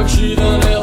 [0.00, 0.80] Bakşi'den el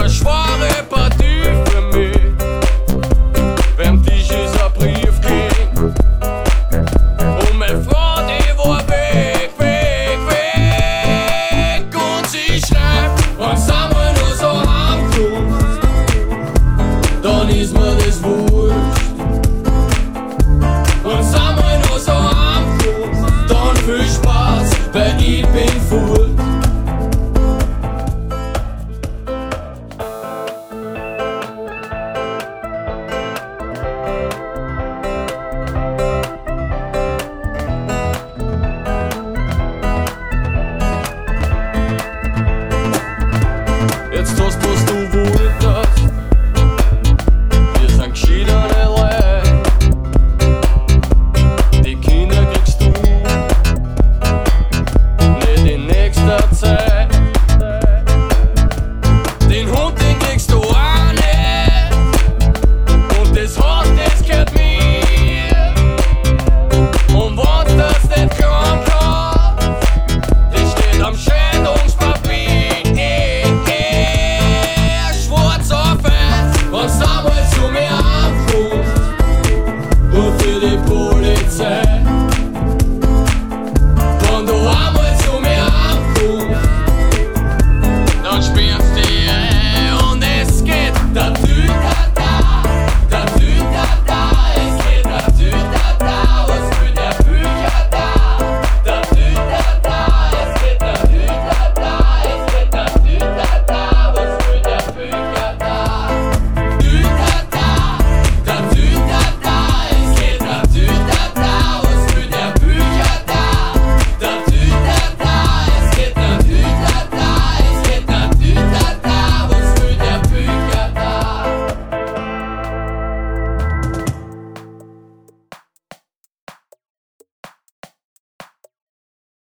[0.00, 0.37] Cause